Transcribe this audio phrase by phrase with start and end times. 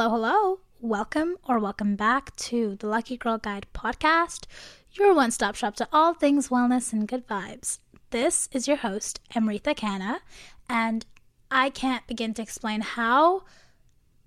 [0.00, 0.60] Hello, hello.
[0.80, 4.46] Welcome or welcome back to the Lucky Girl Guide podcast,
[4.92, 7.80] your one stop shop to all things wellness and good vibes.
[8.08, 10.22] This is your host, Amritha Kanna,
[10.70, 11.04] and
[11.50, 13.42] I can't begin to explain how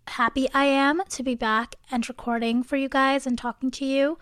[0.06, 4.20] happy I am to be back and recording for you guys and talking to you.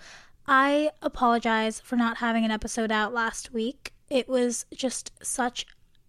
[0.47, 3.91] I apologize for not having an episode out last week.
[4.09, 5.65] It was just such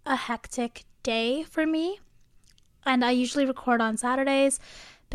[0.06, 1.98] a hectic day for me.
[2.84, 4.60] And I usually record on Saturdays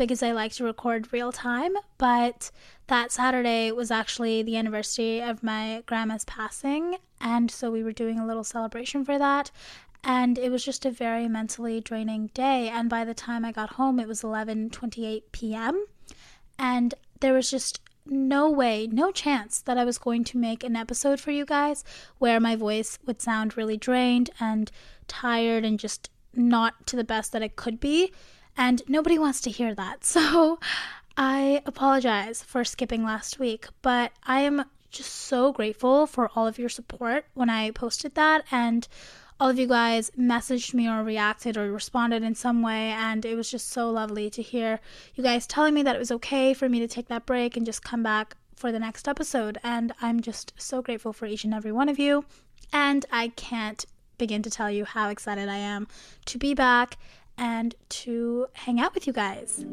[0.06, 1.72] because I like to record real time.
[1.98, 2.50] But
[2.86, 6.96] that Saturday was actually the anniversary of my grandma's passing.
[7.20, 9.50] And so we were doing a little celebration for that.
[10.04, 12.68] And it was just a very mentally draining day.
[12.68, 15.86] And by the time I got home, it was 11:28 p.m.
[16.58, 20.76] And there was just no way, no chance that I was going to make an
[20.76, 21.84] episode for you guys
[22.18, 24.70] where my voice would sound really drained and
[25.06, 28.12] tired and just not to the best that it could be.
[28.58, 30.04] And nobody wants to hear that.
[30.04, 30.58] So
[31.16, 36.58] I apologize for skipping last week, but I am just so grateful for all of
[36.58, 38.44] your support when I posted that.
[38.50, 38.86] And
[39.40, 42.90] all of you guys messaged me or reacted or responded in some way.
[42.90, 44.80] And it was just so lovely to hear
[45.14, 47.64] you guys telling me that it was okay for me to take that break and
[47.64, 49.58] just come back for the next episode.
[49.62, 52.24] And I'm just so grateful for each and every one of you.
[52.72, 53.84] And I can't
[54.18, 55.86] begin to tell you how excited I am
[56.26, 56.98] to be back
[57.38, 59.64] and to hang out with you guys.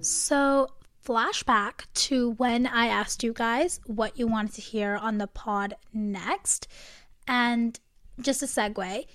[0.00, 0.68] So,
[1.04, 5.74] flashback to when I asked you guys what you wanted to hear on the pod
[5.92, 6.68] next.
[7.26, 7.78] And
[8.20, 9.06] just a segue,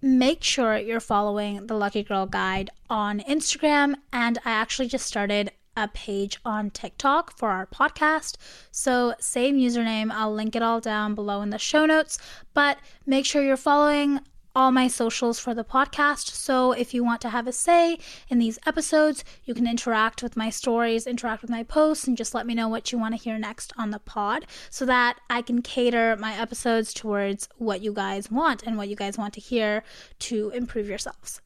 [0.00, 3.94] make sure you're following the Lucky Girl Guide on Instagram.
[4.12, 8.36] And I actually just started a page on TikTok for our podcast.
[8.70, 10.10] So, same username.
[10.10, 12.18] I'll link it all down below in the show notes.
[12.54, 14.20] But make sure you're following
[14.56, 16.30] all my socials for the podcast.
[16.30, 17.98] So if you want to have a say
[18.30, 22.34] in these episodes, you can interact with my stories, interact with my posts, and just
[22.34, 25.42] let me know what you want to hear next on the pod so that I
[25.42, 29.40] can cater my episodes towards what you guys want and what you guys want to
[29.40, 29.84] hear
[30.20, 31.42] to improve yourselves.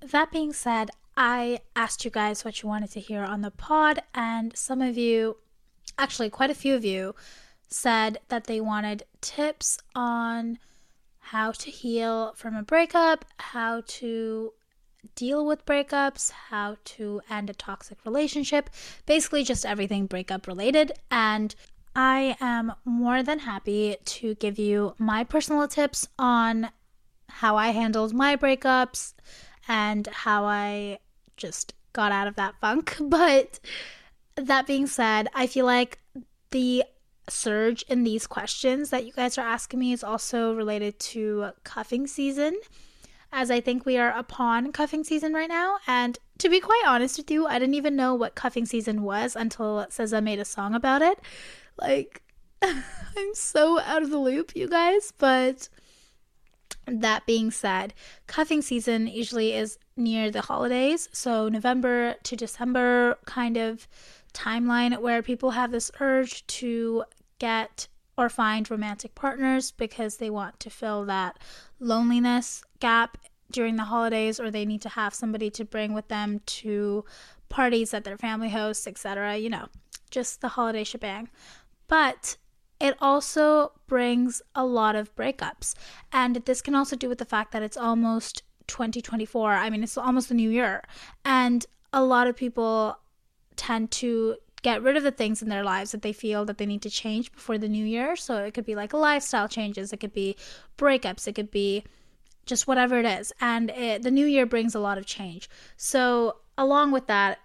[0.00, 0.90] That being said,
[1.22, 4.96] I asked you guys what you wanted to hear on the pod, and some of
[4.96, 5.36] you,
[5.98, 7.14] actually, quite a few of you,
[7.68, 10.58] said that they wanted tips on
[11.18, 14.54] how to heal from a breakup, how to
[15.14, 18.70] deal with breakups, how to end a toxic relationship,
[19.04, 20.90] basically just everything breakup related.
[21.10, 21.54] And
[21.94, 26.70] I am more than happy to give you my personal tips on
[27.28, 29.12] how I handled my breakups
[29.68, 30.98] and how I
[31.40, 32.96] just got out of that funk.
[33.00, 33.58] But
[34.36, 35.98] that being said, I feel like
[36.50, 36.84] the
[37.28, 42.06] surge in these questions that you guys are asking me is also related to cuffing
[42.06, 42.58] season,
[43.32, 45.78] as I think we are upon cuffing season right now.
[45.86, 49.36] And to be quite honest with you, I didn't even know what cuffing season was
[49.36, 51.18] until SZA made a song about it.
[51.78, 52.22] Like,
[52.62, 55.12] I'm so out of the loop, you guys.
[55.16, 55.68] But
[56.86, 57.94] that being said,
[58.26, 63.86] cuffing season usually is near the holidays, so November to December kind of
[64.32, 67.04] timeline where people have this urge to
[67.38, 71.38] get or find romantic partners because they want to fill that
[71.78, 73.16] loneliness gap
[73.50, 77.04] during the holidays or they need to have somebody to bring with them to
[77.48, 79.36] parties that their family hosts, etc.
[79.36, 79.66] You know,
[80.10, 81.28] just the holiday shebang.
[81.88, 82.36] But
[82.80, 85.74] it also brings a lot of breakups.
[86.12, 89.52] And this can also do with the fact that it's almost 2024.
[89.52, 90.82] I mean, it's almost the new year.
[91.24, 92.98] And a lot of people
[93.56, 96.66] tend to get rid of the things in their lives that they feel that they
[96.66, 98.16] need to change before the new year.
[98.16, 100.36] So it could be like lifestyle changes, it could be
[100.78, 101.84] breakups, it could be
[102.46, 103.32] just whatever it is.
[103.40, 105.48] And it, the new year brings a lot of change.
[105.76, 107.38] So along with that,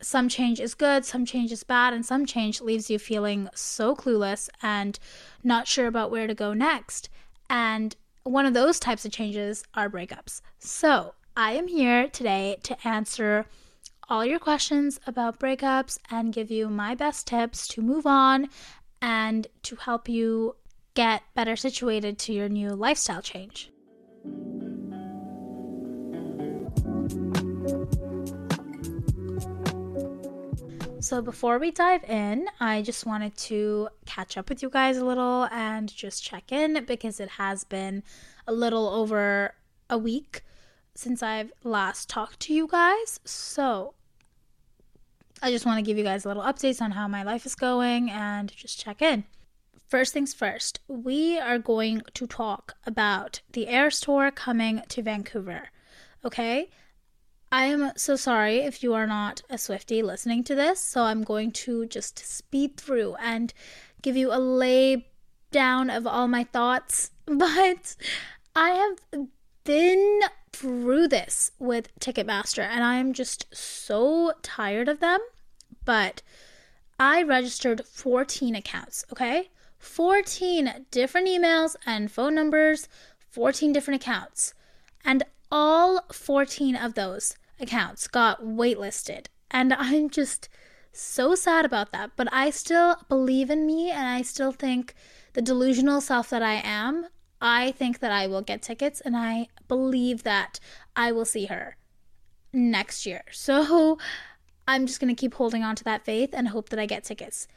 [0.00, 3.94] some change is good, some change is bad, and some change leaves you feeling so
[3.94, 4.98] clueless and
[5.42, 7.08] not sure about where to go next.
[7.50, 10.40] And one of those types of changes are breakups.
[10.58, 13.46] So I am here today to answer
[14.08, 18.48] all your questions about breakups and give you my best tips to move on
[19.00, 20.56] and to help you
[20.94, 23.70] get better situated to your new lifestyle change.
[31.08, 35.04] So, before we dive in, I just wanted to catch up with you guys a
[35.06, 38.02] little and just check in because it has been
[38.46, 39.54] a little over
[39.88, 40.42] a week
[40.94, 43.20] since I've last talked to you guys.
[43.24, 43.94] So,
[45.40, 47.54] I just want to give you guys a little updates on how my life is
[47.54, 49.24] going and just check in.
[49.88, 55.70] first things first, we are going to talk about the Eras Tour coming to Vancouver.
[56.22, 56.68] Okay?
[57.50, 61.22] I am so sorry if you are not a Swifty listening to this, so I'm
[61.22, 63.54] going to just speed through and
[64.02, 65.06] give you a lay
[65.50, 67.10] down of all my thoughts.
[67.26, 67.94] But
[68.56, 69.26] I have
[69.64, 70.20] been
[70.52, 75.20] through this with Ticketmaster and I am just so tired of them.
[75.84, 76.22] But
[76.98, 79.50] I registered 14 accounts, okay?
[79.78, 82.88] 14 different emails and phone numbers,
[83.30, 84.54] 14 different accounts.
[85.04, 89.26] And all 14 of those accounts got waitlisted.
[89.50, 90.48] And I'm just
[90.92, 92.12] so sad about that.
[92.16, 94.94] But I still believe in me and I still think
[95.32, 97.06] the delusional self that I am,
[97.40, 100.58] I think that I will get tickets and I believe that
[100.96, 101.76] I will see her
[102.52, 103.22] next year.
[103.32, 103.98] So
[104.66, 107.04] I'm just going to keep holding on to that faith and hope that I get
[107.04, 107.48] tickets.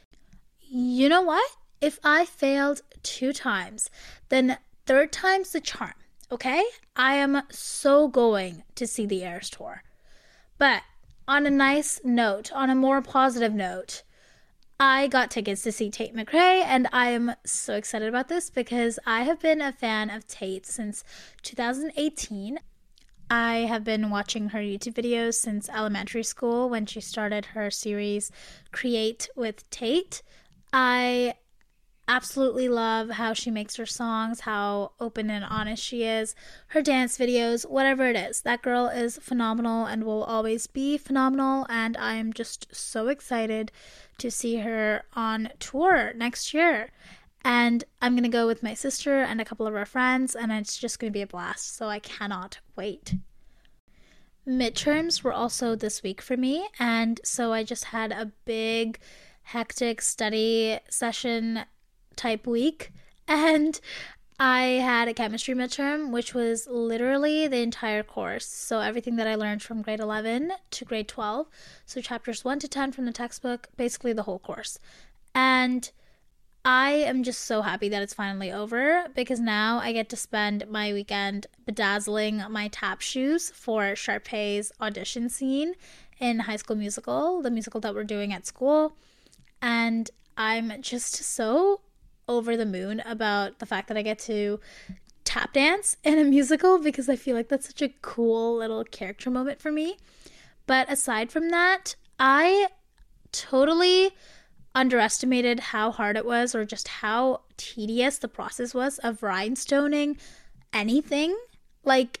[0.60, 1.44] You know what?
[1.80, 3.90] If I failed two times,
[4.30, 4.56] then
[4.86, 5.92] third time's the charm,
[6.32, 6.64] okay?
[6.96, 9.82] I am so going to see the Eras Tour.
[10.58, 10.82] But
[11.28, 14.02] on a nice note, on a more positive note,
[14.80, 18.98] I got tickets to see Tate McRae, and I am so excited about this because
[19.06, 21.04] I have been a fan of Tate since
[21.42, 22.58] 2018.
[23.30, 28.32] I have been watching her YouTube videos since elementary school when she started her series
[28.72, 30.22] Create with Tate.
[30.72, 31.34] I
[32.08, 36.34] absolutely love how she makes her songs, how open and honest she is,
[36.68, 38.40] her dance videos, whatever it is.
[38.42, 41.66] That girl is phenomenal and will always be phenomenal.
[41.68, 43.72] And I am just so excited
[44.18, 46.90] to see her on tour next year.
[47.44, 50.52] And I'm going to go with my sister and a couple of our friends, and
[50.52, 51.76] it's just going to be a blast.
[51.76, 53.14] So I cannot wait.
[54.46, 58.98] Midterms were also this week for me, and so I just had a big,
[59.42, 61.64] hectic study session
[62.16, 62.92] type week.
[63.28, 63.80] And
[64.38, 68.46] I had a chemistry midterm, which was literally the entire course.
[68.46, 71.46] So, everything that I learned from grade 11 to grade 12.
[71.86, 74.78] So, chapters 1 to 10 from the textbook, basically the whole course.
[75.34, 75.90] And
[76.64, 80.68] I am just so happy that it's finally over because now I get to spend
[80.68, 85.74] my weekend bedazzling my tap shoes for Sharpay's audition scene
[86.20, 88.96] in High School Musical, the musical that we're doing at school.
[89.60, 91.80] And I'm just so
[92.28, 94.60] over the moon about the fact that I get to
[95.24, 99.30] tap dance in a musical because I feel like that's such a cool little character
[99.30, 99.96] moment for me.
[100.66, 102.68] But aside from that, I
[103.32, 104.10] totally
[104.74, 110.18] underestimated how hard it was or just how tedious the process was of rhinestoning
[110.72, 111.36] anything.
[111.84, 112.20] Like,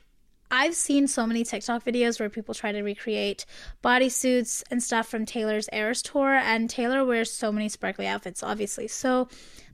[0.54, 3.46] I've seen so many TikTok videos where people try to recreate
[3.82, 8.86] bodysuits and stuff from Taylor's Eras tour, and Taylor wears so many sparkly outfits, obviously.
[8.86, 9.28] So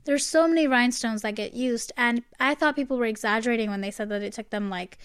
[0.05, 3.91] there's so many rhinestones that get used, and I thought people were exaggerating when they
[3.91, 4.97] said that it took them like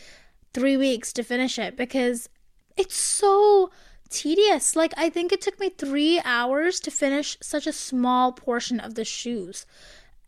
[0.52, 2.28] three weeks to finish it because
[2.76, 3.72] it's so
[4.10, 4.76] tedious.
[4.76, 8.94] Like, I think it took me three hours to finish such a small portion of
[8.94, 9.66] the shoes.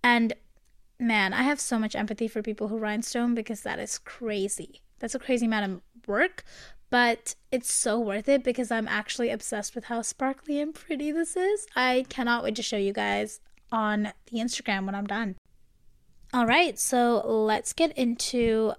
[0.02, 0.32] And
[0.98, 4.80] man, I have so much empathy for people who rhinestone because that is crazy.
[4.98, 6.44] That's a crazy amount of work,
[6.90, 11.36] but it's so worth it because I'm actually obsessed with how sparkly and pretty this
[11.36, 11.66] is.
[11.74, 13.40] I cannot wait to show you guys
[13.72, 15.36] on the Instagram when I'm done.
[16.32, 18.72] All right, so let's get into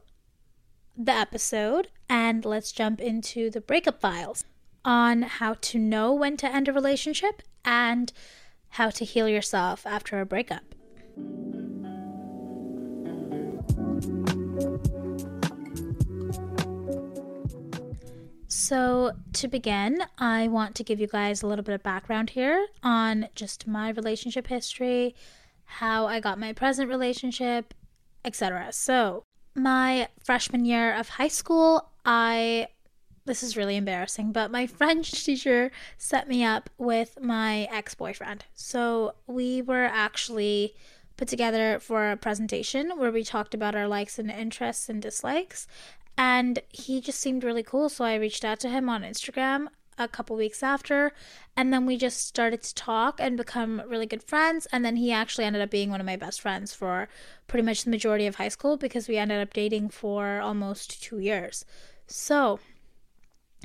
[0.98, 4.44] the episode and let's jump into the breakup files
[4.84, 8.12] on how to know when to end a relationship and
[8.70, 10.64] how to heal yourself after a breakup.
[18.68, 22.68] So, to begin, I want to give you guys a little bit of background here
[22.84, 25.16] on just my relationship history,
[25.64, 27.74] how I got my present relationship,
[28.26, 28.74] etc.
[28.74, 29.24] So,
[29.56, 32.68] my freshman year of high school, I
[33.24, 38.44] this is really embarrassing, but my French teacher set me up with my ex boyfriend.
[38.54, 40.76] So we were actually
[41.16, 45.68] put together for a presentation where we talked about our likes and interests and dislikes.
[46.18, 47.90] And he just seemed really cool.
[47.90, 49.68] So I reached out to him on Instagram
[50.00, 51.12] a couple weeks after.
[51.56, 54.68] And then we just started to talk and become really good friends.
[54.72, 57.08] And then he actually ended up being one of my best friends for
[57.48, 61.20] pretty much the majority of high school because we ended up dating for almost two
[61.20, 61.66] years.
[62.08, 62.60] So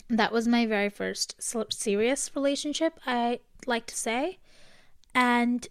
[0.09, 1.37] that was my very first
[1.73, 4.39] serious relationship, I like to say.
[5.15, 5.67] And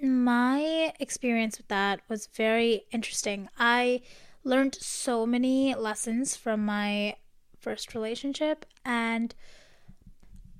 [0.00, 3.48] my experience with that was very interesting.
[3.58, 4.02] I
[4.48, 7.14] learned so many lessons from my
[7.60, 9.34] first relationship, and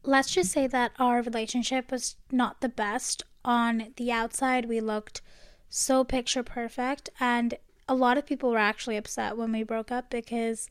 [0.03, 5.23] let's just say that our relationship was not the best on the outside, we looked
[5.69, 7.09] so picture perfect.
[7.19, 7.55] And
[7.89, 10.69] a lot of people were actually upset when we broke up because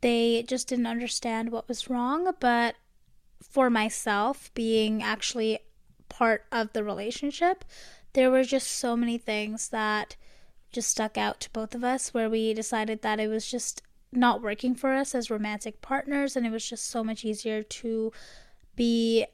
[0.00, 2.32] they just didn't understand what was wrong.
[2.40, 2.76] But
[3.42, 5.58] for myself, being actually
[6.08, 7.64] part of the relationship,
[8.14, 10.16] there were just so many things that
[10.72, 13.82] just stuck out to both of us where we decided that it was just
[14.12, 18.12] not working for us as romantic partners and it was just so much easier to
[18.76, 19.26] be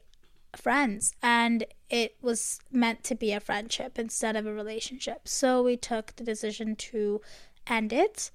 [0.57, 5.29] friends and it was meant to be a friendship instead of a relationship.
[5.29, 7.21] So we took the decision to
[7.67, 8.31] end it.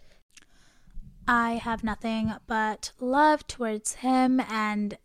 [1.27, 4.97] I have nothing but love towards him and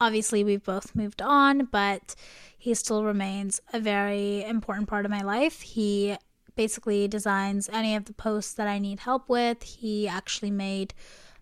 [0.00, 2.14] obviously we've both moved on, but
[2.58, 5.62] he still remains a very important part of my life.
[5.62, 6.16] He
[6.54, 9.62] basically designs any of the posts that I need help with.
[9.62, 10.94] He actually made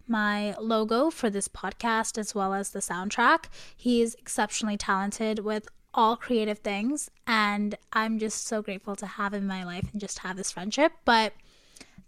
[0.06, 3.44] my logo for this podcast as well as the soundtrack.
[3.76, 9.42] He's exceptionally talented with all creative things, and I'm just so grateful to have him
[9.42, 10.92] in my life and just have this friendship.
[11.04, 11.32] But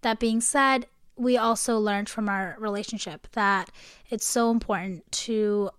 [0.03, 3.71] that being said, we also learned from our relationship that
[4.11, 5.71] it's so important to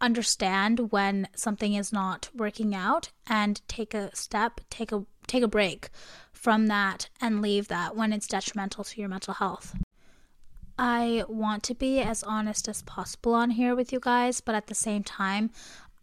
[0.00, 5.48] understand when something is not working out and take a step, take a take a
[5.48, 5.88] break
[6.42, 9.76] from that and leave that when it's detrimental to your mental health.
[10.76, 14.66] I want to be as honest as possible on here with you guys, but at
[14.66, 15.50] the same time,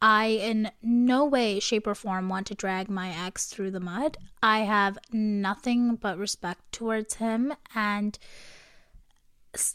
[0.01, 4.17] I in no way, shape, or form want to drag my ex through the mud.
[4.41, 8.17] I have nothing but respect towards him, and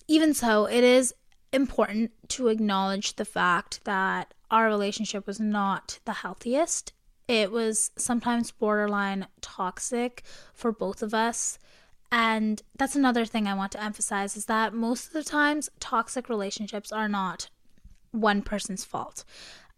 [0.09, 1.13] even so, it is
[1.53, 6.95] important to acknowledge the fact that our relationship was not the healthiest
[7.29, 11.59] it was sometimes borderline toxic for both of us.
[12.13, 16.29] And that's another thing I want to emphasize is that most of the times toxic
[16.29, 17.49] relationships are not
[18.13, 19.25] one person's fault.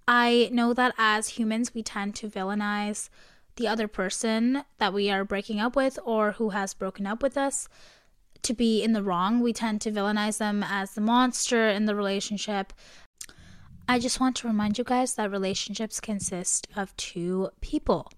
[0.06, 3.08] I know that as humans, we tend to villainize
[3.56, 7.36] the other person that we are breaking up with or who has broken up with
[7.36, 7.68] us
[8.42, 9.40] to be in the wrong.
[9.40, 12.72] We tend to villainize them as the monster in the relationship.
[13.88, 18.10] I just want to remind you guys that relationships consist of two people.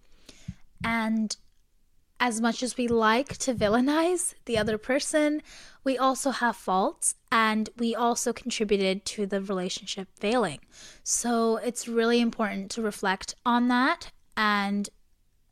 [0.82, 1.36] And
[2.20, 5.42] as much as we like to villainize the other person,
[5.84, 10.60] we also have faults and we also contributed to the relationship failing.
[11.02, 14.88] So it's really important to reflect on that and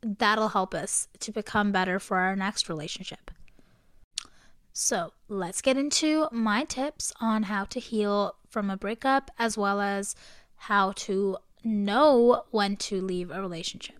[0.01, 3.31] that'll help us to become better for our next relationship.
[4.73, 9.81] So let's get into my tips on how to heal from a breakup as well
[9.81, 10.15] as
[10.55, 13.95] how to know when to leave a relationship.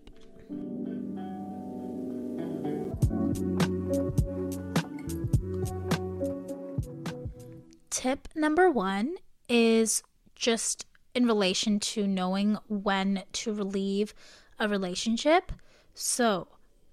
[7.90, 9.16] Tip number one
[9.48, 10.02] is
[10.34, 14.14] just in relation to knowing when to leave
[14.58, 15.52] a relationship.
[15.94, 16.48] So,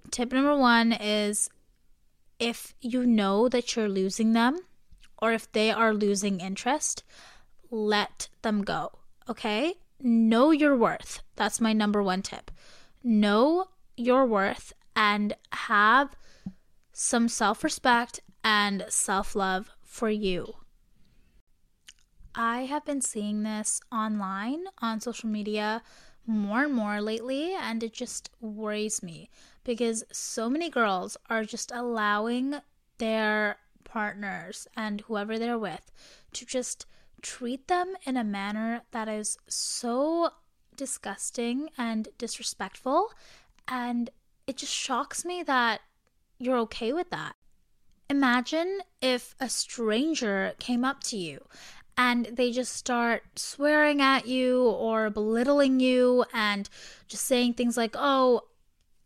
[0.10, 1.50] tip number one is
[2.40, 4.60] if you know that you're losing them
[5.20, 7.04] or if they are losing interest,
[7.76, 8.92] let them go.
[9.30, 9.76] Okay?
[10.00, 11.22] Know your worth.
[11.36, 12.52] That's my number one tip.
[13.04, 13.68] Know
[13.98, 16.16] your worth and have
[16.94, 20.56] some self respect and self love for you.
[22.34, 25.82] I have been seeing this online on social media
[26.28, 29.30] more and more lately, and it just worries me
[29.64, 32.56] because so many girls are just allowing
[32.98, 35.92] their partners and whoever they're with
[36.34, 36.86] to just
[37.26, 40.30] treat them in a manner that is so
[40.78, 43.10] disgusting and disrespectful.
[43.68, 44.12] And
[44.46, 45.82] it just shocks me that
[46.38, 47.36] you're okay with that.
[48.12, 51.44] Imagine if a stranger came up to you
[51.98, 56.70] and they just start swearing at you or belittling you and
[57.08, 58.42] just saying things like, oh,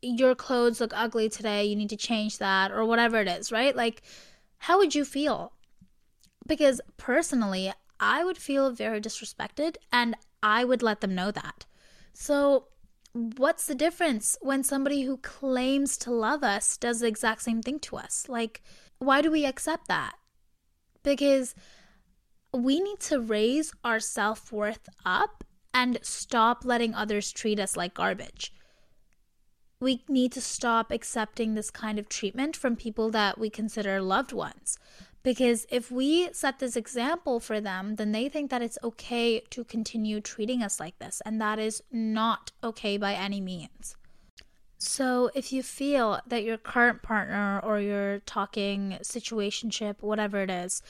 [0.01, 3.75] your clothes look ugly today, you need to change that, or whatever it is, right?
[3.75, 4.01] Like,
[4.57, 5.53] how would you feel?
[6.47, 11.65] Because personally, I would feel very disrespected and I would let them know that.
[12.13, 12.67] So,
[13.13, 17.79] what's the difference when somebody who claims to love us does the exact same thing
[17.79, 18.25] to us?
[18.27, 18.61] Like,
[18.99, 20.13] why do we accept that?
[21.03, 21.55] Because
[22.53, 27.93] we need to raise our self worth up and stop letting others treat us like
[27.93, 28.53] garbage.
[29.79, 34.33] We need to stop accepting this kind of treatment from people that we consider loved
[34.33, 34.77] ones.
[35.21, 39.63] Because if we set this example for them, then they think that it's okay to
[39.63, 43.95] continue treating us like this, and that is not okay by any means.
[44.77, 50.81] So, if you feel that your current partner or your talking situationship, whatever it is,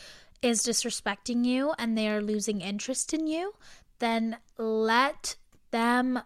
[0.43, 3.53] is disrespecting you and they are losing interest in you,
[3.97, 5.35] then let
[5.71, 6.19] them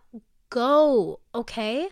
[0.49, 1.89] go, okay?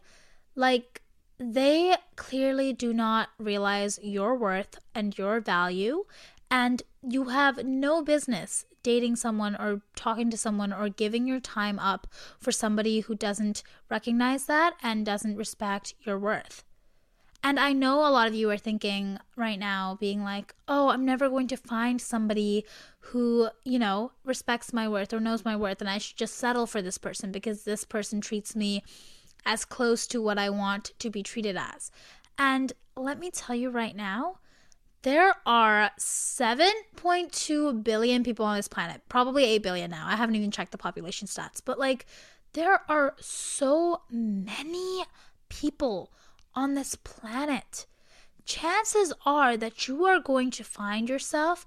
[0.55, 1.00] Like,
[1.41, 6.05] they clearly do not realize your worth and your value,
[6.51, 11.79] and you have no business dating someone or talking to someone or giving your time
[11.79, 12.07] up
[12.39, 16.63] for somebody who doesn't recognize that and doesn't respect your worth.
[17.43, 21.05] And I know a lot of you are thinking right now, being like, oh, I'm
[21.05, 22.65] never going to find somebody
[22.99, 26.67] who, you know, respects my worth or knows my worth, and I should just settle
[26.67, 28.83] for this person because this person treats me
[29.45, 31.91] as close to what I want to be treated as.
[32.37, 34.37] And let me tell you right now,
[35.03, 40.05] there are 7.2 billion people on this planet, probably 8 billion now.
[40.07, 42.05] I haven't even checked the population stats, but like,
[42.53, 45.03] there are so many
[45.49, 46.11] people
[46.53, 47.85] on this planet.
[48.45, 51.65] Chances are that you are going to find yourself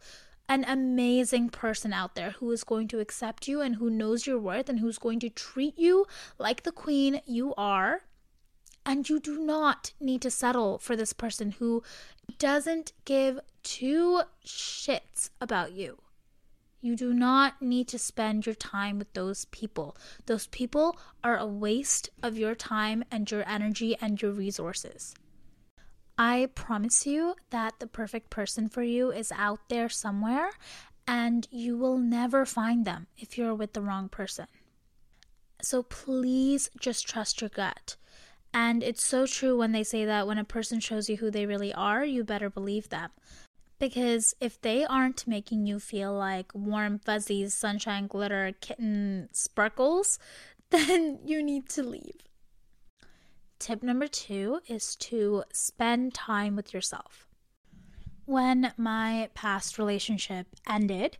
[0.48, 4.38] an amazing person out there who is going to accept you and who knows your
[4.38, 6.06] worth and who's going to treat you
[6.38, 8.02] like the queen you are.
[8.86, 11.82] And you do not need to settle for this person who
[12.38, 15.98] doesn't give two shits about you.
[16.82, 19.96] You do not need to spend your time with those people.
[20.26, 25.14] Those people are a waste of your time and your energy and your resources.
[26.16, 30.50] I promise you that the perfect person for you is out there somewhere,
[31.06, 34.46] and you will never find them if you're with the wrong person.
[35.60, 37.96] So please just trust your gut.
[38.52, 41.46] And it's so true when they say that when a person shows you who they
[41.46, 43.10] really are, you better believe them.
[43.80, 50.20] Because if they aren't making you feel like warm, fuzzy, sunshine, glitter, kitten sparkles,
[50.70, 52.20] then you need to leave.
[53.64, 57.26] Tip number two is to spend time with yourself.
[58.26, 61.16] When my past relationship ended,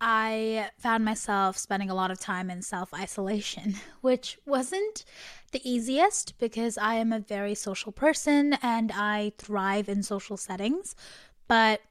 [0.00, 5.04] I found myself spending a lot of time in self isolation, which wasn't
[5.52, 10.96] the easiest because I am a very social person and I thrive in social settings.
[11.48, 11.82] But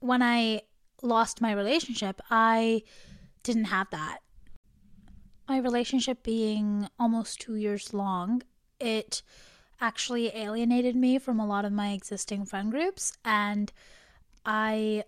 [0.00, 0.64] when I
[1.00, 2.82] lost my relationship, I
[3.42, 4.18] didn't have that.
[5.48, 8.42] My relationship being almost two years long,
[8.80, 9.22] it
[9.80, 13.72] actually alienated me from a lot of my existing friend groups, and
[14.44, 15.04] I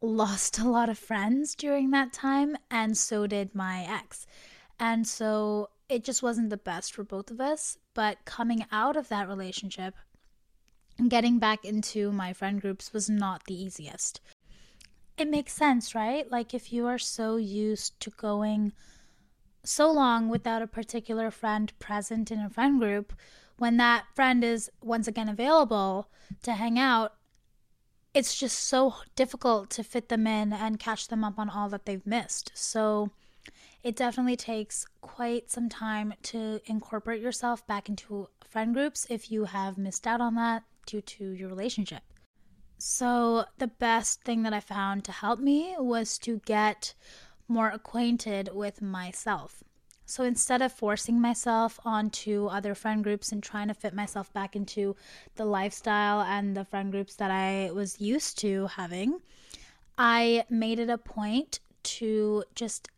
[0.00, 4.26] lost a lot of friends during that time, and so did my ex.
[4.78, 7.78] And so it just wasn't the best for both of us.
[7.94, 9.94] But coming out of that relationship,
[10.98, 14.20] and getting back into my friend groups was not the easiest.
[15.16, 16.30] It makes sense, right?
[16.30, 18.72] Like if you are so used to going
[19.64, 23.12] so long without a particular friend present in a friend group,
[23.58, 26.08] when that friend is once again available
[26.42, 27.14] to hang out,
[28.14, 31.86] it's just so difficult to fit them in and catch them up on all that
[31.86, 32.50] they've missed.
[32.54, 33.10] So
[33.82, 39.44] it definitely takes quite some time to incorporate yourself back into friend groups if you
[39.44, 42.02] have missed out on that due to your relationship.
[42.78, 46.94] So, the best thing that I found to help me was to get
[47.52, 49.62] more acquainted with myself.
[50.04, 54.56] So instead of forcing myself onto other friend groups and trying to fit myself back
[54.56, 54.96] into
[55.36, 59.20] the lifestyle and the friend groups that I was used to having,
[59.96, 62.88] I made it a point to just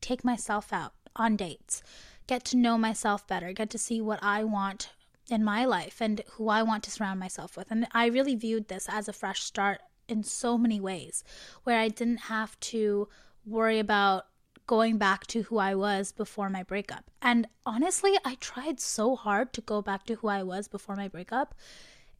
[0.00, 1.82] take myself out on dates,
[2.26, 4.90] get to know myself better, get to see what I want
[5.28, 7.70] in my life and who I want to surround myself with.
[7.70, 11.22] And I really viewed this as a fresh start in so many ways,
[11.64, 13.08] where I didn't have to
[13.48, 14.26] worry about
[14.66, 17.10] going back to who I was before my breakup.
[17.22, 21.08] And honestly, I tried so hard to go back to who I was before my
[21.08, 21.54] breakup.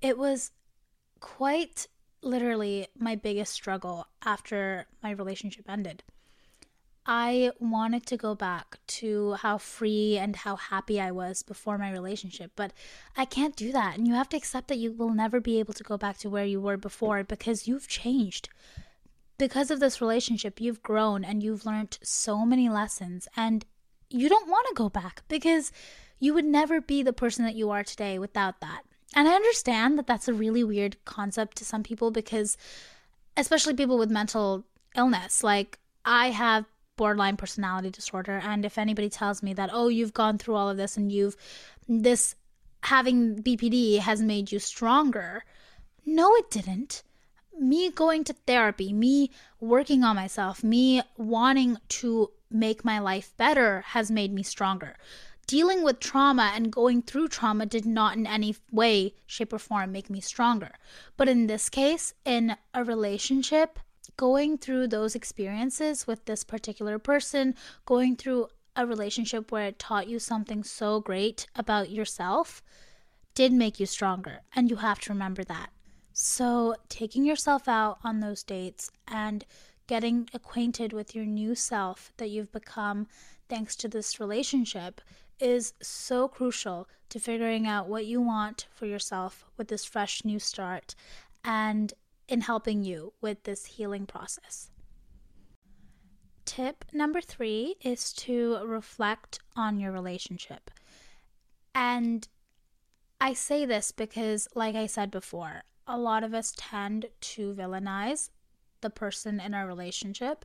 [0.00, 0.50] It was
[1.20, 1.86] quite
[2.22, 6.02] literally my biggest struggle after my relationship ended.
[7.10, 11.90] I wanted to go back to how free and how happy I was before my
[11.90, 12.72] relationship, but
[13.16, 13.96] I can't do that.
[13.96, 16.28] And you have to accept that you will never be able to go back to
[16.28, 18.50] where you were before because you've changed.
[19.38, 23.64] Because of this relationship, you've grown and you've learned so many lessons, and
[24.10, 25.70] you don't want to go back because
[26.18, 28.82] you would never be the person that you are today without that.
[29.14, 32.56] And I understand that that's a really weird concept to some people because,
[33.36, 34.64] especially people with mental
[34.96, 38.40] illness, like I have borderline personality disorder.
[38.42, 41.36] And if anybody tells me that, oh, you've gone through all of this and you've
[41.88, 42.34] this
[42.82, 45.44] having BPD has made you stronger,
[46.04, 47.02] no, it didn't.
[47.60, 53.82] Me going to therapy, me working on myself, me wanting to make my life better
[53.88, 54.94] has made me stronger.
[55.46, 59.90] Dealing with trauma and going through trauma did not in any way, shape, or form
[59.90, 60.72] make me stronger.
[61.16, 63.78] But in this case, in a relationship,
[64.16, 67.54] going through those experiences with this particular person,
[67.86, 72.62] going through a relationship where it taught you something so great about yourself
[73.34, 74.42] did make you stronger.
[74.54, 75.70] And you have to remember that.
[76.20, 79.44] So, taking yourself out on those dates and
[79.86, 83.06] getting acquainted with your new self that you've become
[83.48, 85.00] thanks to this relationship
[85.38, 90.40] is so crucial to figuring out what you want for yourself with this fresh new
[90.40, 90.96] start
[91.44, 91.94] and
[92.26, 94.72] in helping you with this healing process.
[96.44, 100.68] Tip number three is to reflect on your relationship.
[101.76, 102.26] And
[103.20, 108.30] I say this because, like I said before, a lot of us tend to villainize
[108.80, 110.44] the person in our relationship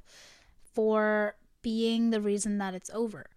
[0.74, 3.28] for being the reason that it's over.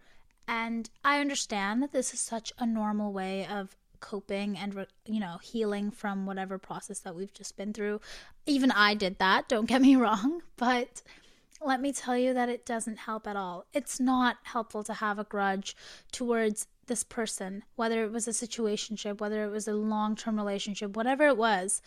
[0.49, 5.38] And I understand that this is such a normal way of coping and you know
[5.42, 8.01] healing from whatever process that we've just been through.
[8.47, 11.03] Even I did that, don't get me wrong, but
[11.64, 13.64] let me tell you that it doesn't help at all.
[13.73, 15.75] It's not helpful to have a grudge
[16.12, 21.27] towards this person, whether it was a situationship, whether it was a long-term relationship, whatever
[21.27, 21.83] it was.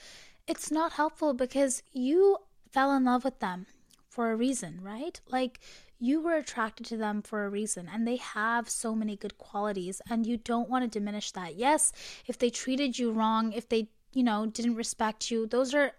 [0.48, 2.38] It's not helpful because you
[2.72, 3.68] fell in love with them
[4.08, 5.20] for a reason, right?
[5.30, 5.60] Like
[6.00, 10.02] you were attracted to them for a reason and they have so many good qualities
[10.10, 11.56] and you don't want to diminish that.
[11.56, 11.92] Yes,
[12.26, 15.92] if they treated you wrong, if they, you know, didn't respect you, those are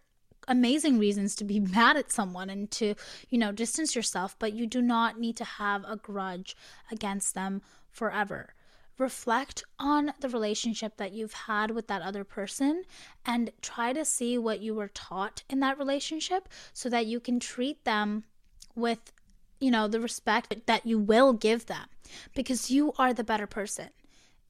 [0.49, 2.95] amazing reasons to be mad at someone and to,
[3.29, 6.57] you know, distance yourself, but you do not need to have a grudge
[6.91, 8.55] against them forever.
[9.01, 12.85] Reflect on the relationship that you've had with that other person
[13.25, 17.41] and try to see what you were taught in that relationship so that you can
[17.41, 18.25] treat them
[18.77, 19.13] with
[19.61, 21.87] you know, the respect that you will give them
[22.35, 23.91] because you are the better person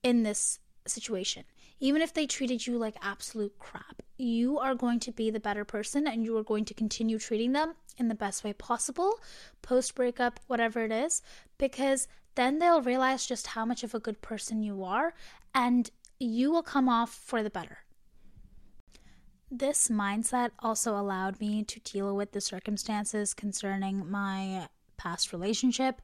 [0.03, 1.45] in this situation.
[1.81, 5.65] Even if they treated you like absolute crap, you are going to be the better
[5.65, 9.19] person and you are going to continue treating them in the best way possible,
[9.63, 11.23] post breakup, whatever it is,
[11.59, 15.15] because then they'll realize just how much of a good person you are
[15.55, 17.79] and you will come off for the better.
[19.51, 26.01] This mindset also allowed me to deal with the circumstances concerning my past relationship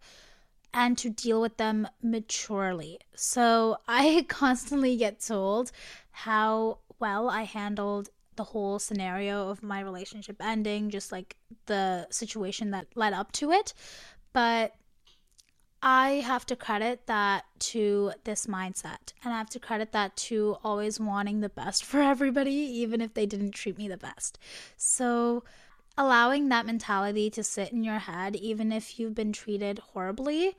[0.74, 2.98] and to deal with them maturely.
[3.14, 5.70] So I constantly get told
[6.10, 11.36] how well I handled the whole scenario of my relationship ending, just like
[11.66, 13.72] the situation that led up to it.
[14.32, 14.74] But
[15.82, 19.12] I have to credit that to this mindset.
[19.22, 23.14] And I have to credit that to always wanting the best for everybody, even if
[23.14, 24.38] they didn't treat me the best.
[24.76, 25.44] So
[25.98, 30.56] allowing that mentality to sit in your head, even if you've been treated horribly,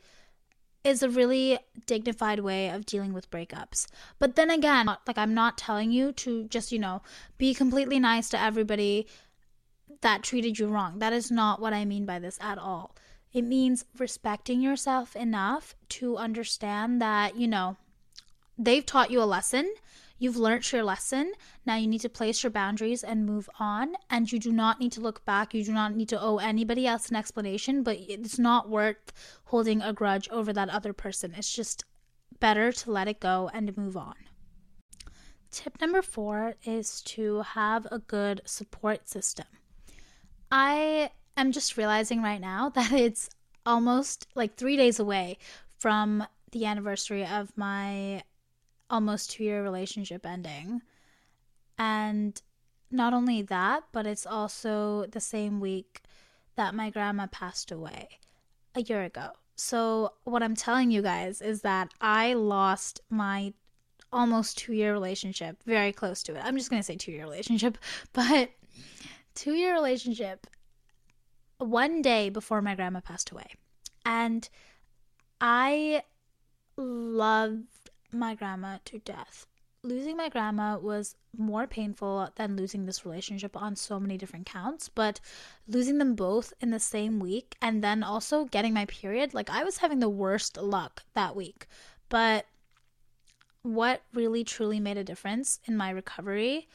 [0.83, 3.87] is a really dignified way of dealing with breakups.
[4.19, 7.01] But then again, like I'm not telling you to just, you know,
[7.37, 9.07] be completely nice to everybody
[10.01, 10.99] that treated you wrong.
[10.99, 12.95] That is not what I mean by this at all.
[13.33, 17.77] It means respecting yourself enough to understand that, you know,
[18.57, 19.71] they've taught you a lesson
[20.19, 21.33] You've learned your lesson.
[21.65, 23.93] Now you need to place your boundaries and move on.
[24.09, 25.53] And you do not need to look back.
[25.53, 29.13] You do not need to owe anybody else an explanation, but it's not worth
[29.45, 31.35] holding a grudge over that other person.
[31.37, 31.83] It's just
[32.39, 34.15] better to let it go and move on.
[35.51, 39.45] Tip number four is to have a good support system.
[40.51, 43.29] I am just realizing right now that it's
[43.65, 45.37] almost like three days away
[45.77, 48.23] from the anniversary of my
[48.89, 50.81] almost two year relationship ending.
[51.77, 52.41] And
[52.89, 56.01] not only that, but it's also the same week
[56.55, 58.19] that my grandma passed away
[58.73, 59.29] a year ago.
[59.55, 63.53] So, what I'm telling you guys is that I lost my
[64.11, 66.41] almost two year relationship, very close to it.
[66.43, 67.77] I'm just going to say two year relationship,
[68.13, 68.51] but
[69.35, 70.47] two year relationship
[71.59, 73.55] one day before my grandma passed away.
[74.05, 74.47] And
[75.41, 76.03] I
[76.75, 79.47] loved my grandma to death.
[79.83, 84.89] Losing my grandma was more painful than losing this relationship on so many different counts,
[84.89, 85.19] but
[85.67, 89.63] losing them both in the same week and then also getting my period, like I
[89.63, 91.67] was having the worst luck that week.
[92.09, 92.47] But
[93.61, 96.67] what really truly made a difference in my recovery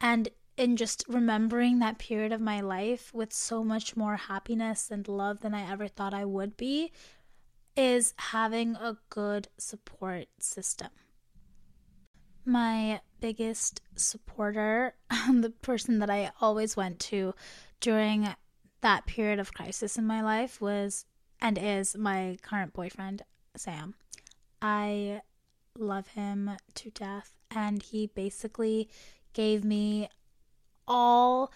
[0.00, 5.06] and in just remembering that period of my life with so much more happiness and
[5.08, 6.92] love than I ever thought I would be
[7.76, 10.88] is having a good support system.
[12.44, 14.94] My biggest supporter,
[15.32, 17.34] the person that I always went to
[17.80, 18.28] during
[18.80, 21.06] that period of crisis in my life, was
[21.40, 23.22] and is my current boyfriend,
[23.56, 23.94] Sam.
[24.62, 25.22] I
[25.76, 28.88] love him to death, and he basically
[29.32, 30.08] gave me
[30.86, 31.52] all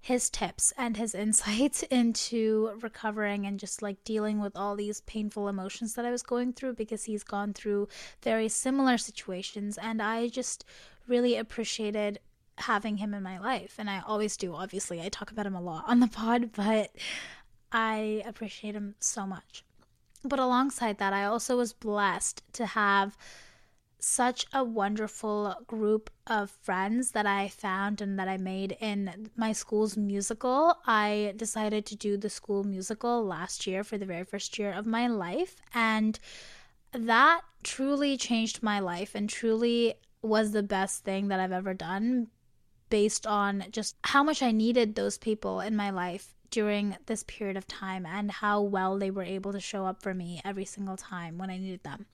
[0.00, 5.48] his tips and his insights into recovering and just like dealing with all these painful
[5.48, 7.88] emotions that I was going through because he's gone through
[8.22, 9.78] very similar situations.
[9.78, 10.64] And I just
[11.06, 12.20] really appreciated
[12.56, 13.74] having him in my life.
[13.78, 15.00] And I always do obviously.
[15.00, 16.90] I talk about him a lot on the pod but
[17.72, 19.64] I appreciate him so much.
[20.24, 23.16] But alongside that I also was blessed to have
[24.00, 29.52] such a wonderful group of friends that I found and that I made in my
[29.52, 30.78] school's musical.
[30.86, 34.86] I decided to do the school musical last year for the very first year of
[34.86, 35.56] my life.
[35.74, 36.18] And
[36.92, 42.28] that truly changed my life and truly was the best thing that I've ever done
[42.90, 47.56] based on just how much I needed those people in my life during this period
[47.56, 50.96] of time and how well they were able to show up for me every single
[50.96, 52.06] time when I needed them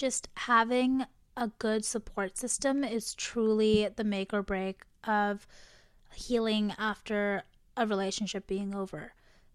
[0.00, 1.04] just having
[1.36, 5.46] a good support system is truly the make or break of
[6.14, 7.42] healing after
[7.76, 9.12] a relationship being over.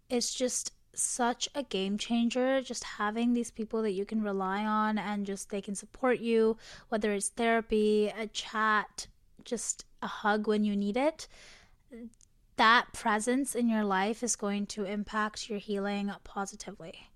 [0.07, 4.99] It's just such a game changer just having these people that you can rely on
[4.99, 6.55] and just they can support you
[6.89, 9.07] whether it's therapy, a chat,
[9.43, 11.27] just a hug when you need it.
[12.57, 17.09] That presence in your life is going to impact your healing positively.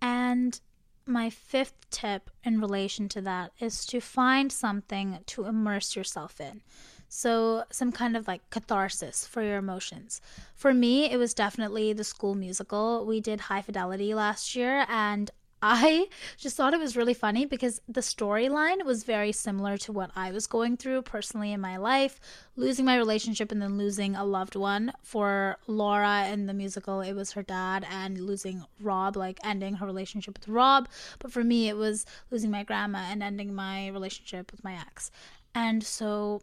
[0.00, 0.58] And
[1.06, 6.62] my fifth tip in relation to that is to find something to immerse yourself in.
[7.08, 10.22] So, some kind of like catharsis for your emotions.
[10.54, 13.04] For me, it was definitely the school musical.
[13.04, 15.30] We did High Fidelity last year, and
[15.62, 20.10] I just thought it was really funny because the storyline was very similar to what
[20.16, 22.18] I was going through personally in my life
[22.56, 24.92] losing my relationship and then losing a loved one.
[25.02, 29.86] For Laura in the musical, it was her dad, and losing Rob, like ending her
[29.86, 30.88] relationship with Rob.
[31.18, 35.10] But for me, it was losing my grandma and ending my relationship with my ex.
[35.54, 36.42] And so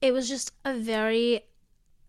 [0.00, 1.44] it was just a very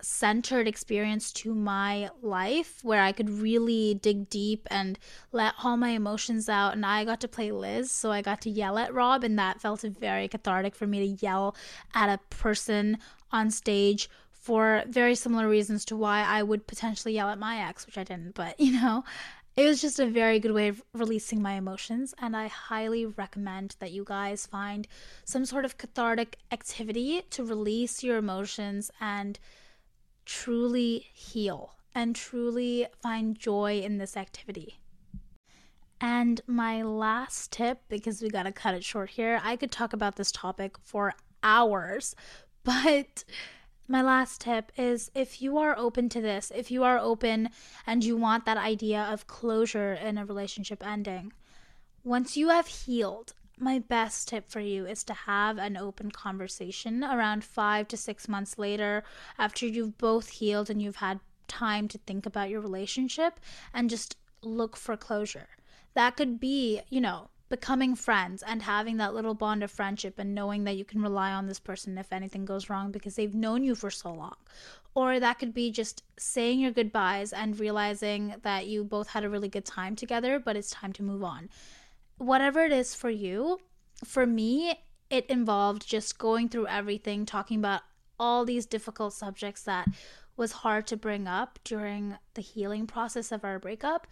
[0.02, 4.98] centered experience to my life where I could really dig deep and
[5.32, 6.74] let all my emotions out.
[6.74, 9.62] And I got to play Liz, so I got to yell at Rob, and that
[9.62, 11.56] felt very cathartic for me to yell
[11.94, 12.98] at a person
[13.32, 17.86] on stage for very similar reasons to why I would potentially yell at my ex,
[17.86, 19.04] which I didn't, but you know.
[19.58, 23.76] It was just a very good way of releasing my emotions, and I highly recommend
[23.80, 24.88] that you guys find
[25.26, 29.38] some sort of cathartic activity to release your emotions and
[30.30, 34.78] truly heal and truly find joy in this activity.
[36.00, 39.92] And my last tip, because we got to cut it short here, I could talk
[39.92, 42.16] about this topic for hours,
[42.64, 43.24] but
[43.88, 47.50] my last tip is if you are open to this, if you are open
[47.88, 51.34] and you want that idea of closure in a relationship ending,
[52.04, 57.04] once you have healed my best tip for you is to have an open conversation
[57.04, 59.04] around five to six months later
[59.38, 63.40] after you've both healed and you've had time to think about your relationship
[63.74, 65.50] and just look for closure.
[65.94, 70.36] That could be, you know, becoming friends and having that little bond of friendship and
[70.36, 73.64] knowing that you can rely on this person if anything goes wrong because they've known
[73.64, 74.36] you for so long.
[74.94, 79.30] Or that could be just saying your goodbyes and realizing that you both had a
[79.30, 81.50] really good time together, but it's time to move on
[82.20, 83.60] whatever it is for you,
[84.06, 84.76] for me,
[85.10, 87.82] it involved just going through everything, talking about
[88.20, 89.88] all these difficult subjects that
[90.38, 94.06] was hard to bring up during the healing process of our breakup,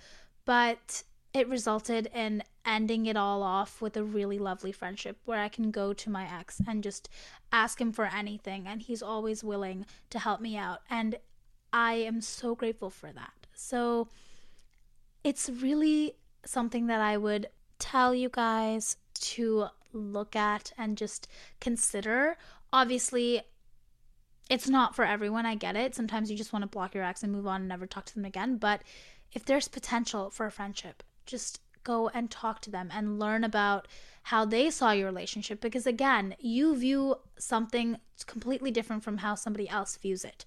[0.45, 5.49] but it resulted in ending it all off with a really lovely friendship where I
[5.49, 7.09] can go to my ex and just
[7.51, 11.17] ask him for anything and he's always willing to help me out and
[11.71, 13.47] I am so grateful for that.
[13.53, 14.07] So
[15.23, 16.15] it's really
[16.45, 17.47] something that I would
[17.79, 21.27] tell you guys to look at and just
[21.59, 22.37] consider.
[22.71, 23.41] Obviously,
[24.49, 25.45] it's not for everyone.
[25.45, 25.95] I get it.
[25.95, 28.15] Sometimes you just want to block your ex and move on and never talk to
[28.15, 28.57] them again.
[28.57, 28.81] But
[29.33, 33.87] if there's potential for a friendship, just go and talk to them and learn about
[34.23, 39.69] how they saw your relationship because again you view something completely different from how somebody
[39.69, 40.43] else views it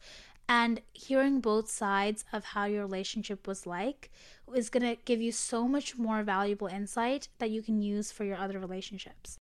[0.51, 4.11] and hearing both sides of how your relationship was like
[4.53, 8.25] is going to give you so much more valuable insight that you can use for
[8.25, 9.39] your other relationships.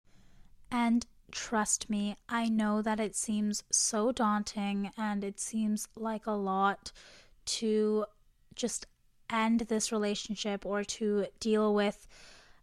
[0.69, 6.31] And trust me, I know that it seems so daunting and it seems like a
[6.31, 6.91] lot
[7.57, 8.05] to
[8.53, 8.85] just
[9.31, 12.07] end this relationship or to deal with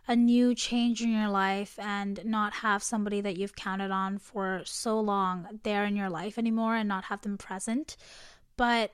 [0.08, 4.62] a new change in your life and not have somebody that you've counted on for
[4.64, 7.96] so long there in your life anymore and not have them present.
[8.56, 8.92] But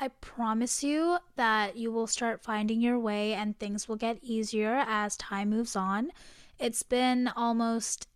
[0.00, 4.84] I promise you that you will start finding your way and things will get easier
[4.86, 6.12] as time moves on.
[6.58, 8.06] It's been almost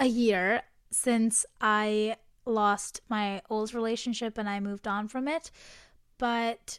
[0.00, 5.50] a year since I lost my old relationship and I moved on from it.
[6.16, 6.78] But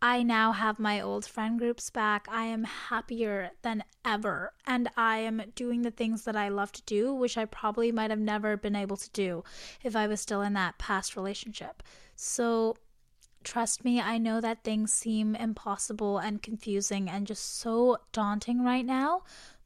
[0.00, 2.28] I now have my old friend groups back.
[2.30, 4.52] I am happier than ever.
[4.66, 8.10] And I am doing the things that I love to do, which I probably might
[8.10, 9.42] have never been able to do
[9.82, 11.82] if I was still in that past relationship.
[12.14, 12.76] So,
[13.44, 18.84] trust me, I know that things seem impossible and confusing and just so daunting right
[18.84, 19.22] now.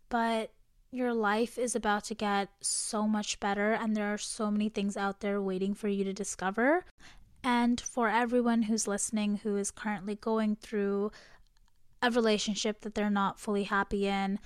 [0.08, 0.52] But
[0.90, 4.96] your life is about to get so much better, and there are so many things
[4.96, 6.84] out there waiting for you to discover.
[7.42, 11.10] And for everyone who's listening who is currently going through
[12.02, 14.38] a relationship that they're not fully happy in,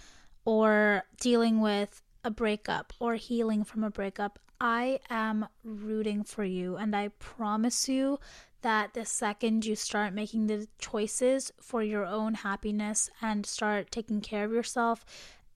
[0.44, 6.76] or dealing with a breakup or healing from a breakup, I am rooting for you.
[6.76, 8.18] And I promise you
[8.66, 14.20] that the second you start making the choices for your own happiness and start taking
[14.20, 15.04] care of yourself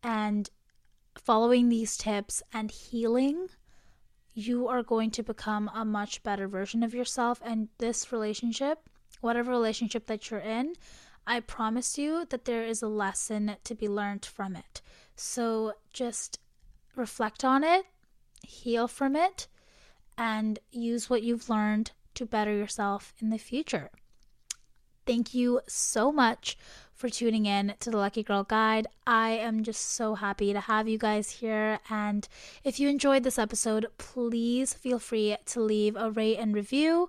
[0.00, 0.48] and
[1.16, 3.48] following these tips and healing,
[4.32, 7.42] you are going to become a much better version of yourself.
[7.44, 8.88] And this relationship,
[9.20, 10.74] whatever relationship that you're in,
[11.26, 14.82] I promise you that there is a lesson to be learned from it.
[15.16, 16.38] So just
[16.94, 17.86] reflect on it,
[18.46, 19.48] heal from it,
[20.16, 23.90] and use what you've learned to better yourself in the future.
[25.06, 26.56] Thank you so much
[26.92, 28.86] for tuning in to the Lucky Girl Guide.
[29.06, 31.80] I am just so happy to have you guys here.
[31.88, 32.28] And
[32.62, 37.08] if you enjoyed this episode, please feel free to leave a rate and review.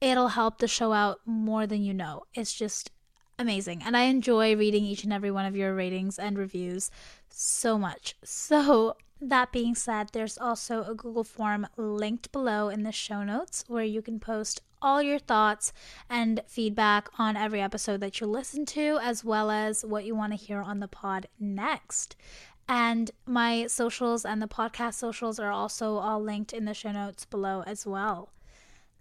[0.00, 2.24] It'll help the show out more than you know.
[2.34, 2.90] It's just
[3.38, 3.82] amazing.
[3.82, 6.90] And I enjoy reading each and every one of your ratings and reviews
[7.30, 8.14] so much.
[8.22, 13.64] So, that being said, there's also a Google form linked below in the show notes
[13.66, 15.72] where you can post all your thoughts
[16.08, 20.32] and feedback on every episode that you listen to, as well as what you want
[20.32, 22.16] to hear on the pod next.
[22.68, 27.24] And my socials and the podcast socials are also all linked in the show notes
[27.24, 28.30] below as well.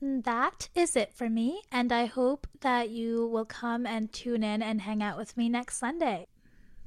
[0.01, 4.61] That is it for me, and I hope that you will come and tune in
[4.61, 6.27] and hang out with me next Sunday.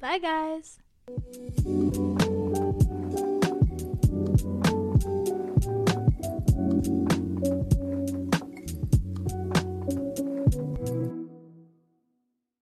[0.01, 0.79] Bye, guys.
[1.13, 1.97] Thank
[3.19, 3.30] you.